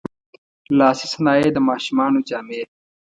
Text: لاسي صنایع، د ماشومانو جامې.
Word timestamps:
لاسي 0.77 1.07
صنایع، 1.13 1.47
د 1.53 1.57
ماشومانو 1.69 2.19
جامې. 2.29 2.61